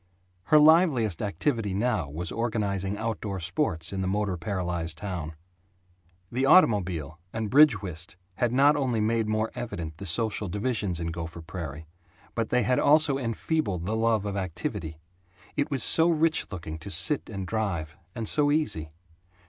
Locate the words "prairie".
11.43-11.85